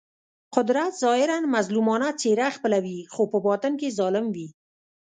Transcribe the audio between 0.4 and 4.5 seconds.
قدرت ظاهراً مظلومانه څېره خپلوي خو په باطن کې ظالم وي.